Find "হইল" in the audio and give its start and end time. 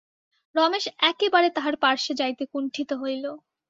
3.01-3.25